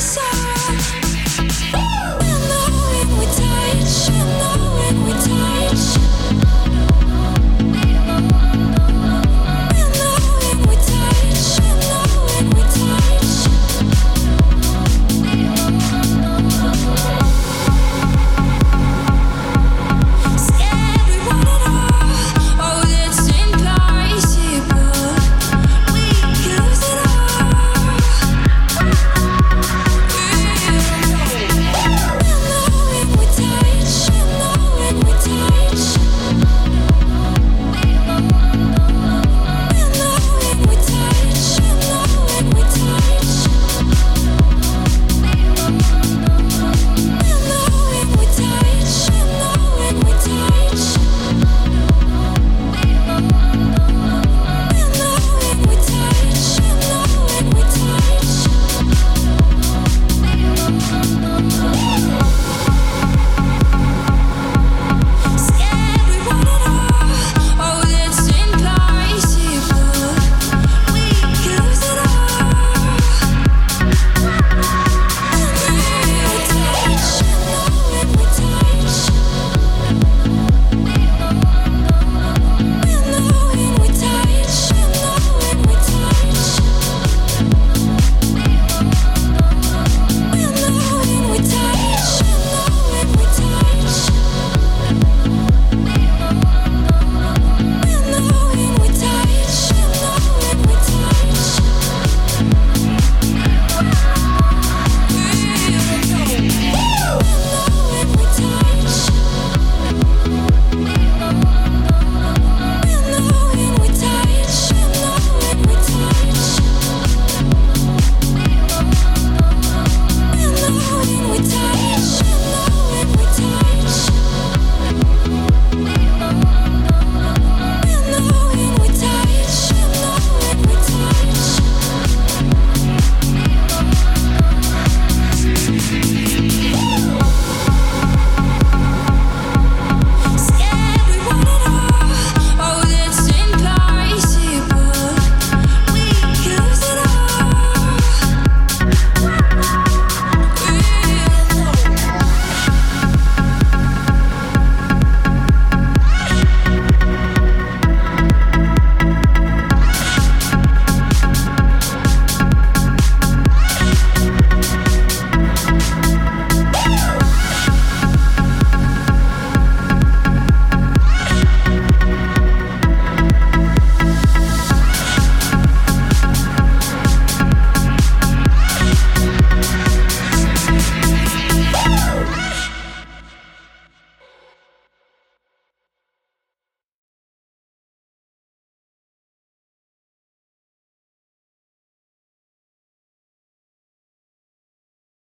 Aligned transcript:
desire 0.00 0.59